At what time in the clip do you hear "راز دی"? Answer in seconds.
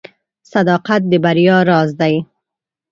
1.69-2.15